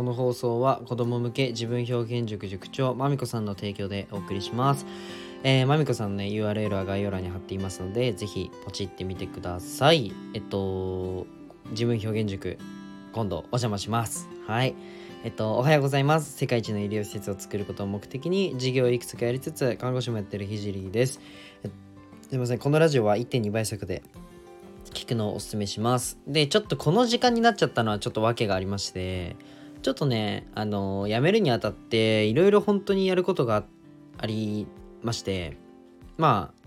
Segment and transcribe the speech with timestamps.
[0.00, 4.86] この放送は子供向け自分表現塾塾長まみこさんの提供でお送りします
[5.42, 11.26] えー、まみこさんのね URL は概要欄に貼っていますのでぜひポチってみてくださいえっと
[11.72, 12.56] 自分表現塾
[13.12, 14.74] 今度お邪魔しますはい
[15.22, 16.34] えっと、おはようございます。
[16.38, 21.20] 世界一の医療施設を作ることを目的に事業をいくつかやりつつ、看護師もやってるひじりです。
[22.26, 24.02] すいません、このラジオは1.2倍速で
[24.94, 26.18] 聞くのをおすすめします。
[26.26, 29.36] で、ちょっとこの時間になっちゃったのはちょっと訳がありまして、
[29.82, 33.64] ちょっとね、あの、辞めるにあたって、いろいろ本当にやることが
[34.18, 34.66] あり
[35.02, 35.56] まして、
[36.18, 36.59] まあ、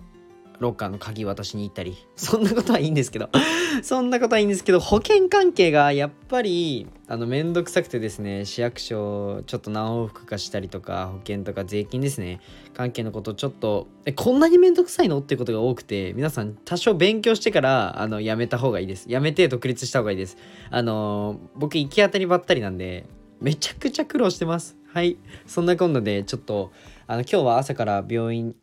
[0.63, 3.29] ロッカーの鍵渡しに行ったり、そんなことはいいんですけど
[3.83, 12.39] そんなことはいいんですけど、保険関係がやっぱり、あの、めんどくさくてですね、市役所、ちょっと何往復かしたりとか、保険とか税金ですね、
[12.73, 19.05] 関係のことちょっと、え、こんなにめんどくさいのっていうことが多くて、皆さん多少勉強してから、あの、やめた方がいいです。
[19.09, 20.37] やめて独立した方がいいです。
[20.69, 23.05] あの、僕行き当たりばったりなんで、
[23.41, 24.77] めちゃくちゃ苦労してます。
[24.93, 25.17] はい。
[25.45, 26.71] そんなこんなで、ちょっと、
[27.07, 28.55] あの、今日は朝から病院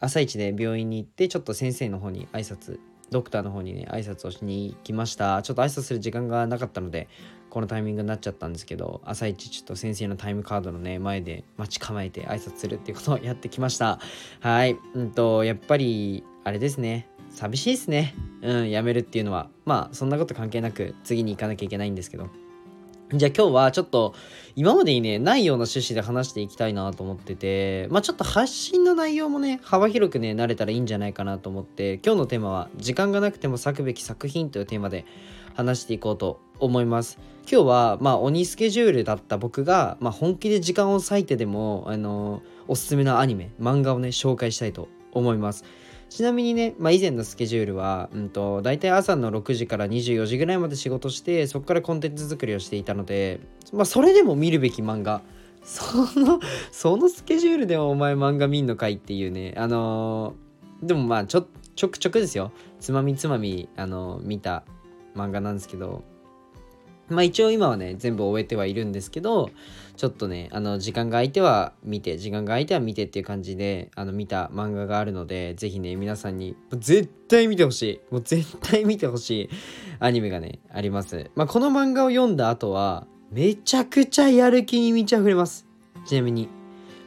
[0.00, 2.78] 朝一で病院に行ってちょっと先生の方に挨拶
[3.10, 5.40] ドクターの方にね挨拶をしに行きました。
[5.42, 7.08] ちょっと挨拶する時間がなかったので
[7.50, 14.00] このタイミングになっちゃったんですけど朝一ちょっと先生のタイムカードのね前で待ち構えて挨拶するっていうことをやってきました。
[14.40, 14.76] はい。
[14.94, 17.08] うんとやっぱりあれですね。
[17.30, 18.14] 寂しいですね。
[18.42, 19.48] うん辞めるっていうのは。
[19.64, 22.28] まあそんなこと関係なく次に行かなきゃいけないんですけど。
[23.12, 24.14] じゃあ今日はちょっと
[24.56, 35.04] 今までにねないような趣旨で話していきたいなと思っててまあちょっと発信の内容もね幅広くね慣れたらいいんじゃないかなと思って今日のテーマは時間がなくても咲くべき作品というテーマで
[35.54, 37.18] 話していこうと思います。
[37.48, 45.64] 今日はまあ鬼スケジュールだった僕が、まあ、本気で時間を割いてでもあのおすすめのアニメ漫画をね紹介したいと思います。
[46.08, 53.40] ちなみにね、まあ、以前のスケジュールは、うんと、大体朝の6時から24時ぐらいまで仕事してそこからコンテンツ作りをしていたので、
[53.72, 55.22] まあ、それでも見るべき漫画。
[55.66, 56.38] その
[56.70, 59.52] そのスケジュールでもお前漫画見んのかいっていうね。
[59.56, 62.52] あのー、でもまあちょちょくちょくですよ。
[62.78, 64.62] つまみつまみ、あのー、見た
[65.16, 66.04] 漫画なんですけど。
[67.08, 69.50] まあ一応今はね全部終えてはいるんですけど
[69.96, 78.00] ちょっとねあの時間が空いては見て時間が空いては見てっていう感じであの見た漫画があるので是非ね皆さんに絶対見てほしい。
[78.10, 79.50] もう絶対見てほしい
[79.98, 81.30] アニメがねあります。
[81.34, 85.66] まあこの漫画を読んだ後はめちゃくちゃやる気に満ち溢れます。
[86.04, 86.48] ちなみに。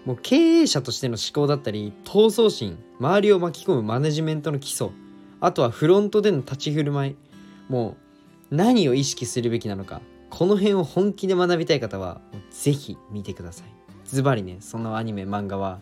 [0.05, 4.89] もう経営者としての思考だったり闘争心周りを巻き込むマネジメントの基礎
[5.39, 7.15] あとはフロントでの立ち振る舞い
[7.67, 7.97] もう
[8.51, 12.21] 何を意識するべきなのかこの辺を本気で学びたい方は
[12.51, 13.67] ぜひ見てください。
[14.05, 15.79] ズバリねそのアニメ漫画は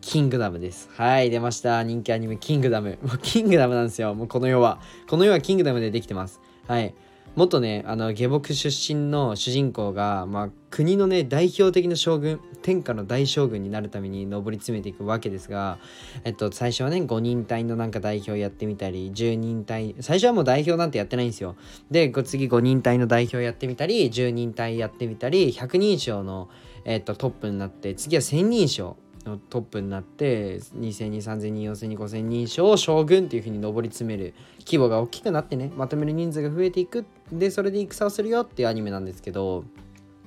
[0.00, 0.88] キングダムです。
[0.94, 1.82] はい出ました。
[1.82, 2.98] 人気アニメキングダム。
[3.02, 4.14] もうキングダムなんですよ。
[4.14, 4.80] もうこの世は。
[5.08, 6.40] この世はキングダムでできてます。
[6.66, 6.94] はい。
[7.36, 15.78] 元ねあの下僕出身の主人公が、まあ、国のね代表的な将軍天下の大将軍になるために上り詰めていくわけですが、
[16.24, 21.56] えっと、最初はね5人隊のなんか代表やってみたり10人隊最初はもう代表なんてやってないんですよ。
[21.90, 26.48] で次5人隊の代表やってみたり10人隊やってみたり100人称の、
[26.84, 28.96] えっと、トップになって次は1000人称
[29.28, 39.64] のトップになって2000人3000人4000人5000人称将軍っていう風に上り詰める規模が大きくなってねまとめる人数が増えていくでそれで戦をするよっていうアニメなんですけど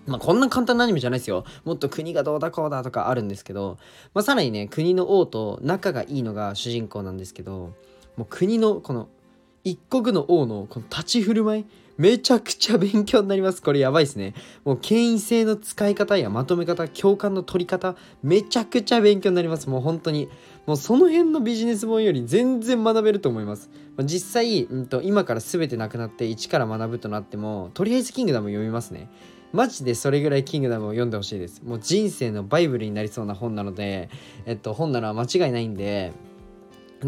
[0.08, 1.46] まあ、こんな簡単なアニメじゃないですよ。
[1.64, 3.78] もっと国がどうだこうだとかあるんですけど、
[4.16, 7.74] まあ、さらにね、国の王と仲がいいのが主人公なんですけど、
[8.18, 9.10] もう国のこの
[9.64, 11.66] 一国の王のこの立ち振る舞い、
[11.98, 13.62] めちゃくちゃ勉強になります。
[13.62, 14.34] これやばいですね。
[14.66, 19.70] もう権威性の使い方やまとめ方、共感の取り方、めちゃくちゃ勉強になります。
[19.70, 20.30] もう本当に。
[20.66, 23.70] もうその辺のビジネス本より全然学べると思います。
[24.04, 29.10] 実際、うんと、今から全てなくなって一から学ぶとなっても、とりあえずキングダム読みますね。
[29.54, 31.62] マジでそれぐらいキングダムを読んでほしいです。
[31.64, 34.10] もう人生のバイブルになりそうな本なので、
[34.46, 36.14] えっと、本なら間違いないんで、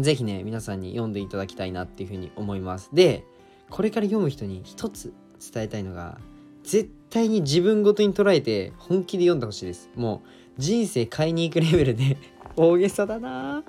[0.02, 2.90] ぜひね、皆さんに読んでいただきたいなっていうふうに思います。
[2.92, 3.24] で、
[3.70, 5.12] これから読む人に一つ
[5.52, 6.18] 伝えたいのが
[6.62, 9.90] 絶対に自分ごとに捉えて本気で読んでほしいです。
[9.94, 12.16] もう人生買いに行くレベルで
[12.56, 13.64] 大げさだな。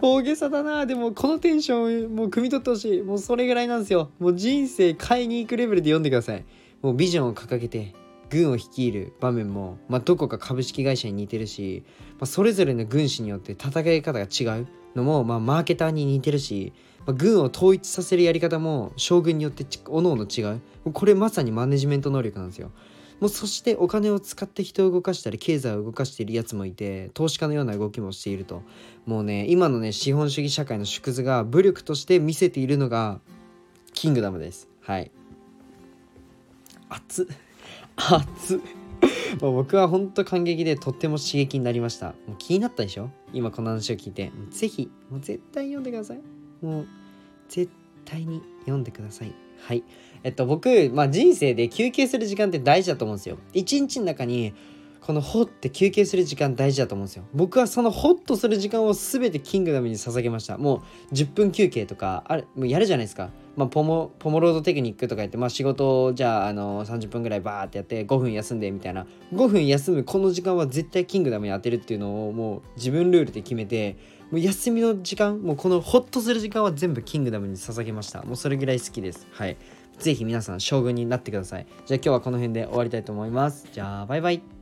[0.00, 0.86] 大げさだな。
[0.86, 3.02] でもこのテンションもう汲み取ってほしい。
[3.02, 4.10] もうそれぐらいなんですよ。
[4.18, 6.44] もう人生買いに行くレベルで読んでください。
[6.82, 7.94] もうビジョンを掲げて
[8.42, 16.72] 軍を率いる場面も、まあ、どこか株式会社に似てるし、まあ、それぞれの軍師によって戦い方が違うのも、まあ、マーケターに似てるし
[17.06, 20.60] まあ、軍を統一させるやり方も将軍によっておのおの違う。
[20.92, 22.70] これまさにマネジメント能力なんですよ。
[23.20, 28.62] もうそしてお金を使って人を動かしたり経済を動かしているやつもいて投資家のような動きもしていると。
[29.06, 33.20] もうね今のね資本主義社会の縮図が武力として見せているのが
[33.92, 34.68] キングダムです。
[34.80, 35.10] はい。
[36.88, 37.26] 熱っ。
[37.96, 38.60] 熱っ
[39.38, 42.08] 僕は本当感激でとっても刺激になりました。
[42.26, 43.10] もう気になったでしょ？
[43.32, 44.30] 今この話を聞いて。
[44.50, 46.20] ぜひもう絶対読んでください。
[46.62, 46.86] もう
[47.48, 47.70] 絶
[48.04, 49.34] 対に読んでください。
[49.60, 49.82] はい。
[50.22, 53.38] えっと僕、まあ、人生で休憩する時間って大事だと思うんですよ。
[53.52, 54.54] 一日の中に
[55.04, 57.24] このホって休憩する時間大事だと思うんですよ。
[57.34, 60.56] 僕はそのホッとする時間を全てキングダムに捧げました。
[60.56, 63.28] もう10分休憩とかあれもうやるじゃないですか。
[63.54, 69.06] まあ、ポモポモロードテクニックとか言って、まあ、仕事じゃああの30分ぐらいバーってやって5分休んでみたいな。
[69.34, 73.98] 5分休むこの時間は絶対キングダムに当てるっていうのをもう自分ルールで決めて
[74.30, 78.22] もう休みの時間もうこのホッとする時間は全部キングダムに捧げました。
[78.22, 79.26] もうそれぐらい好きです。
[79.32, 79.58] はい。
[79.98, 81.66] ぜひ皆さん将軍になってください。
[81.84, 83.68] じゃあ今日はこの辺で終わりたいと思います。
[83.70, 84.53] じゃあバイバイ。